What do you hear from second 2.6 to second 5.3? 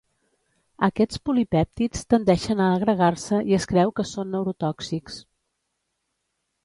a agregar-se i es creu que són neurotòxics.